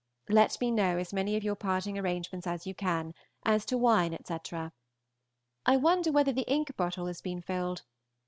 Let 0.29 0.59
me 0.59 0.71
know 0.71 0.97
as 0.97 1.13
many 1.13 1.35
of 1.35 1.43
your 1.43 1.53
parting 1.53 1.95
arrangements 1.95 2.47
as 2.47 2.65
you 2.65 2.73
can, 2.73 3.13
as 3.45 3.65
to 3.65 3.77
wine, 3.77 4.15
etc. 4.15 4.71
I 5.63 5.77
wonder 5.77 6.11
whether 6.11 6.31
the 6.31 6.51
ink 6.51 6.75
bottle 6.75 7.05
has 7.05 7.21
been 7.21 7.43
filled. 7.43 7.83